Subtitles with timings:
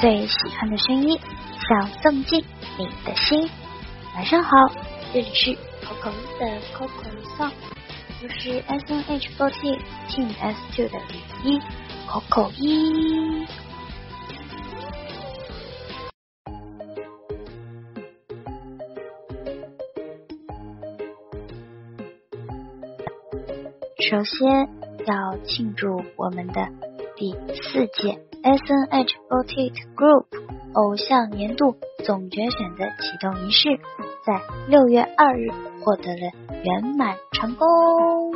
[0.00, 1.20] 最喜欢的声音，
[1.68, 2.42] 想送进
[2.78, 3.50] 你的心。
[4.14, 4.50] 晚上好，
[5.12, 5.50] 这里是
[5.84, 7.04] Coco 的 Coco
[7.36, 7.52] Song，
[8.22, 9.78] 我是 S N H forty
[10.08, 11.60] Team S two 的李一
[12.08, 13.46] Coco 一。
[24.10, 24.66] 首先
[25.06, 26.68] 要庆祝我们的
[27.16, 30.26] 第四届 S N H forty Group
[30.72, 33.68] 偶像年度总决选的启动仪式，
[34.24, 35.50] 在六月二日
[35.82, 38.32] 获得了圆满成功。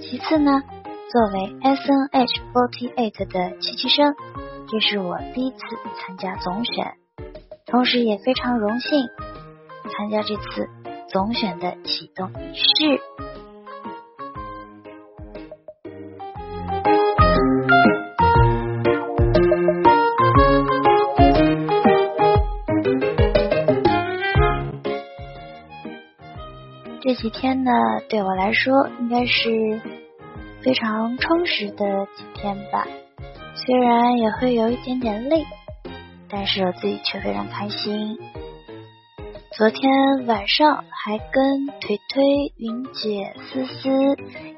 [0.00, 0.62] 其次呢，
[1.12, 4.14] 作为 S N H O T Eight 的七七生，
[4.68, 5.58] 这是我第一次
[6.00, 6.94] 参加总选，
[7.66, 9.06] 同时也非常荣幸
[9.96, 10.68] 参加这次
[11.08, 13.00] 总选的启动仪式。
[27.06, 27.70] 这几天呢，
[28.08, 29.80] 对我来说应该是
[30.60, 32.84] 非常充实的几天吧。
[33.54, 35.46] 虽然也会有一点点累，
[36.28, 38.18] 但是我自己却非常开心。
[39.56, 42.24] 昨天晚上还跟腿腿、
[42.56, 43.88] 云姐、思思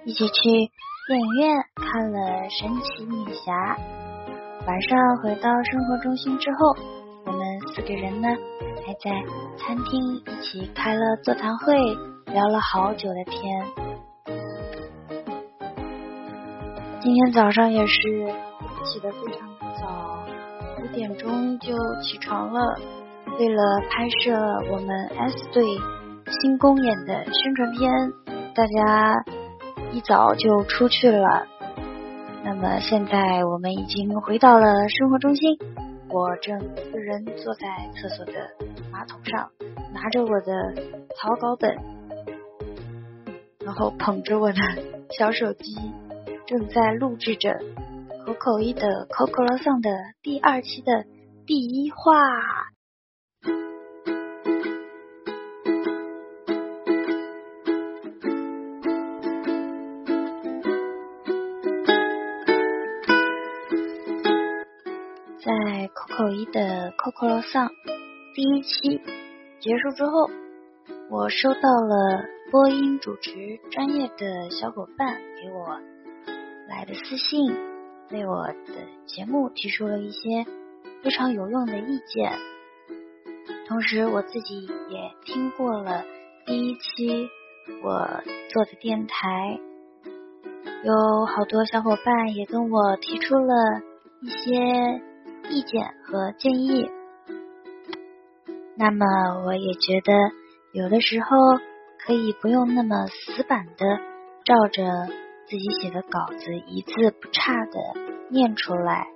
[0.07, 0.71] 一起去
[1.07, 2.19] 电影院看了
[2.59, 3.77] 《神奇女侠》。
[4.67, 6.75] 晚上回到生活中心之后，
[7.75, 8.29] 四个人呢
[8.87, 9.11] 还在
[9.59, 11.75] 餐厅一起开了座谈会。
[12.31, 13.67] 聊了好久的天，
[17.01, 18.03] 今天早上也是
[18.85, 19.49] 起得非常
[19.81, 20.27] 早，
[20.79, 22.61] 五点钟就起床了，
[23.39, 24.31] 为了拍摄
[24.71, 25.65] 我们 S 队
[26.43, 27.91] 新公演的宣传片，
[28.55, 29.25] 大家
[29.93, 31.47] 一早就出去了。
[32.45, 35.57] 那么现在我们已经回到了生活中心，
[36.11, 38.33] 我正一个人坐在厕所的
[38.91, 39.51] 马桶上，
[39.93, 40.75] 拿着我的
[41.15, 41.77] 草稿本。
[43.65, 44.59] 然后捧着我的
[45.11, 45.77] 小手机，
[46.47, 47.61] 正在录制着
[48.25, 49.91] 口口一的 Coco Song 的
[50.23, 51.05] 第二期的
[51.47, 52.68] 第一话。
[66.53, 67.71] 的 Coco Song
[68.35, 69.01] 第一期
[69.61, 70.31] 结束之后，
[71.11, 72.25] 我收到了。
[72.51, 75.79] 播音主持专业的小伙伴给我
[76.67, 77.55] 来的私信，
[78.11, 80.47] 为我的节目提出了一些
[81.03, 82.33] 非常有用的意见。
[83.67, 86.07] 同时，我自己也听过了
[86.47, 87.29] 第一期
[87.85, 89.61] 我做的电台，
[90.85, 93.83] 有好多小伙伴也跟我提出了
[94.23, 95.03] 一些
[95.51, 96.91] 意见和建议。
[98.77, 99.07] 那么，
[99.47, 100.13] 我也觉得
[100.73, 101.29] 有的时候。
[102.01, 103.99] 可以不用那么死板的
[104.43, 104.83] 照着
[105.47, 108.01] 自己写的稿子一字不差的
[108.31, 109.09] 念出来，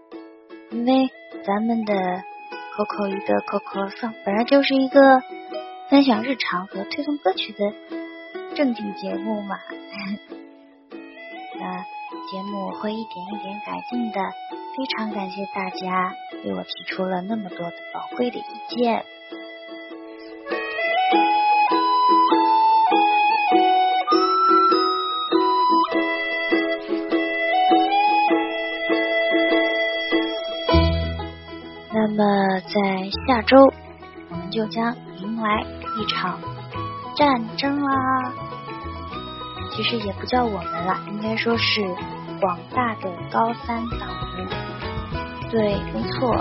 [0.71, 1.09] 因为
[1.47, 5.22] 咱们的 Coco 一个 Coco Song 本来就是一个
[5.88, 7.72] 分享日常和推送歌曲的
[8.56, 9.56] 正经节目嘛，
[11.59, 11.78] 那
[12.31, 14.21] 节目会一点一点改进的。
[14.75, 19.05] 非常感谢大家对我提出了那么多的宝贵的意见。
[31.94, 33.56] 那么，在下周，
[34.31, 35.62] 我们就将迎来
[36.00, 36.41] 一场
[37.15, 38.33] 战争啦。
[39.77, 41.83] 其实也不叫我们啦，应该说是
[42.42, 44.48] 广大的高三党们。
[45.48, 46.36] 对，没错，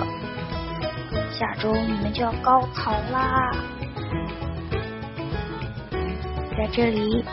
[1.30, 3.52] 下周你们就要高考啦。
[6.58, 7.24] 在这里，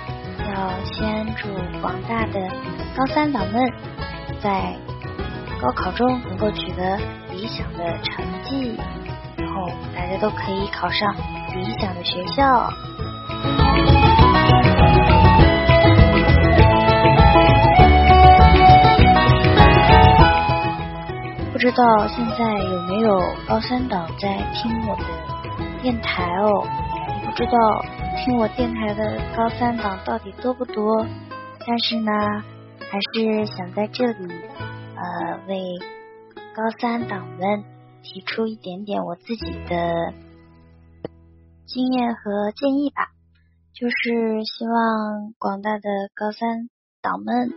[0.53, 1.47] 要先祝
[1.81, 2.39] 广大的
[2.95, 3.59] 高三党们
[4.39, 4.77] 在
[5.59, 6.99] 高考中能够取得。
[7.31, 8.77] 理想的成绩，
[9.37, 11.15] 然后大家都可以考上
[11.55, 12.69] 理想的学校。
[21.59, 25.03] 不知道现在有没有高三党在听我的
[25.81, 26.63] 电台哦？
[27.25, 27.51] 不知道
[28.23, 31.05] 听我电台的高三党到底多不多？
[31.67, 32.13] 但是呢，
[32.79, 34.33] 还是想在这里
[34.95, 35.77] 呃为。
[36.55, 37.63] 高三党们
[38.03, 40.13] 提出一点点我自己的
[41.65, 43.09] 经验和建议吧，
[43.73, 45.81] 就是希望广大的
[46.15, 46.69] 高三
[47.01, 47.49] 党们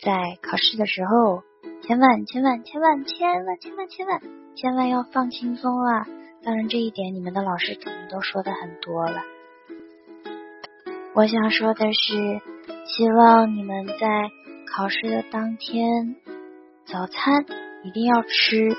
[0.00, 0.12] 在
[0.42, 1.42] 考试的时候
[1.86, 4.20] 千万千万千万千万千万千万
[4.54, 6.06] 千万要放轻松啊！
[6.42, 9.20] 当然，这一点你们的老师肯定都说的很多了。
[11.14, 12.40] 我想说的是，
[12.86, 14.30] 希望你们在
[14.74, 16.16] 考试的当天
[16.86, 17.44] 早餐
[17.82, 18.74] 一定要吃，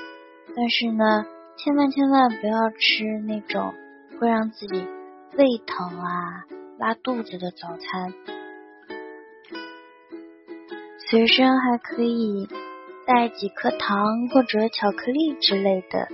[0.56, 1.26] 但是呢，
[1.58, 3.72] 千万千万不要吃那种
[4.18, 4.84] 会让自己
[5.36, 6.44] 胃疼啊、
[6.78, 8.12] 拉肚子的早餐。
[11.08, 12.48] 随身还可以。
[13.06, 16.08] 带几颗糖或者巧克力之类的。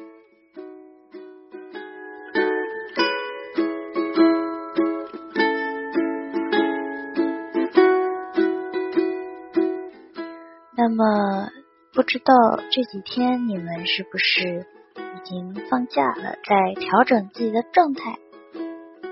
[10.76, 11.48] 那么，
[11.94, 12.34] 不知道
[12.70, 14.66] 这几天你们是不是
[14.96, 18.18] 已经放假了，在调整自己的状态？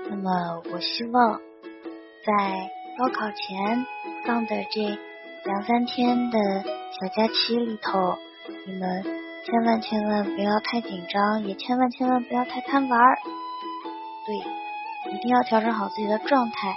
[0.09, 1.39] 那么，我希望
[2.25, 2.69] 在
[2.99, 3.85] 高考前
[4.25, 4.99] 放的这
[5.45, 6.37] 两三天的。
[6.91, 8.15] 小假期里头，
[8.67, 13.17] 你们千万千万不要太紧张，也千万千万不要太贪玩儿。
[14.27, 14.35] 对，
[15.11, 16.75] 一定要调整好自己的状态。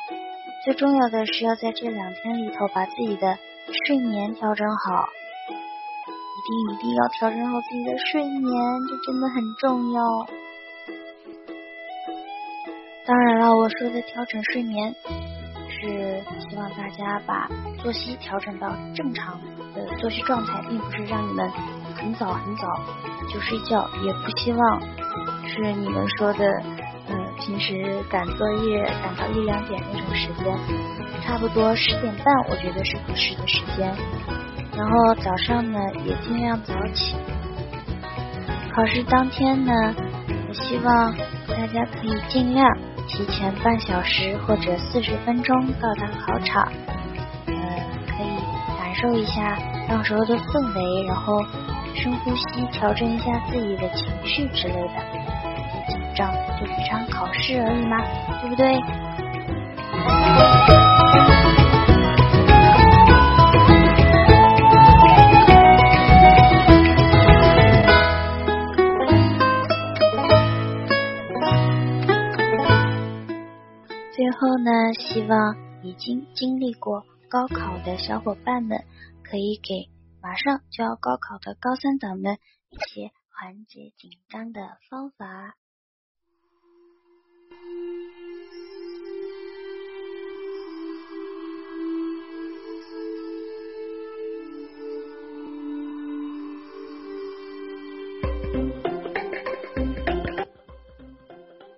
[0.64, 3.36] 最重要的是要在这两天里头把自己的
[3.84, 5.08] 睡眠调整好。
[5.50, 8.42] 一定一定要调整好自己的睡眠，
[8.88, 10.26] 这真的很重要。
[13.04, 14.94] 当然了，我说的调整睡眠。
[15.80, 17.48] 是希望大家把
[17.82, 19.38] 作息调整到正常
[19.74, 21.50] 的作息状态，并不是让你们
[21.96, 22.68] 很早很早
[23.32, 24.80] 就睡觉，也不希望
[25.46, 26.46] 是你们说的，
[27.08, 30.56] 嗯，平时赶作业赶到一两点那种时间，
[31.22, 33.92] 差不多十点半，我觉得是合适的时间。
[34.76, 37.16] 然后早上呢，也尽量早起。
[38.74, 39.72] 考试当天呢，
[40.48, 41.12] 我希望
[41.48, 42.68] 大家可以尽量。
[43.16, 46.64] 提前半小时或者四十分钟到达考场，
[47.46, 47.54] 呃，
[48.08, 48.26] 可以
[48.76, 49.56] 感受一下
[49.88, 51.40] 到时候的氛围，然后
[51.94, 55.00] 深呼吸，调整一下自己的情绪之类的。
[55.72, 56.28] 别紧张，
[56.58, 58.02] 就是一场考试而已嘛，
[58.42, 58.74] 对不对？
[75.24, 78.84] 希望已经经历过高考的小伙伴们，
[79.22, 79.88] 可以给
[80.20, 82.36] 马上就要高考的高三党们
[82.68, 84.60] 一些缓解紧张的
[84.90, 85.56] 方法。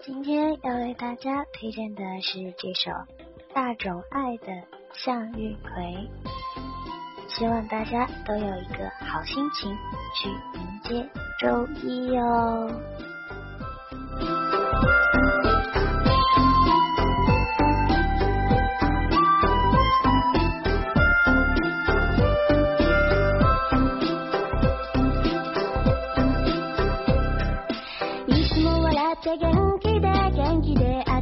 [0.04, 2.90] 今天要为大家推荐的是这首
[3.56, 4.52] 大冢爱的
[4.92, 5.72] 《向日葵》，
[7.26, 9.74] 希望大家都有一个好心情
[10.14, 11.08] 去迎接
[11.40, 12.70] 周一哦。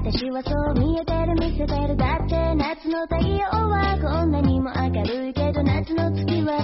[0.04, 0.30] 私。
[0.30, 6.58] はそう見えてる見せてるだって夏の太陽はこんなにも明るいけど夏の月は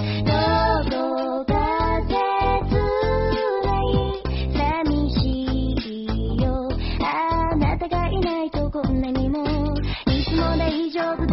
[0.85, 1.53] どこか
[2.05, 2.13] 切
[3.65, 4.21] ない
[4.85, 5.19] 寂し
[6.35, 6.69] いよ
[7.01, 9.43] あなたがいないとこんなにも
[10.05, 11.30] いつも大丈夫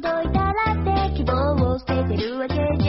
[0.00, 2.79] 届いたらって希望を捨ててるわけじゃ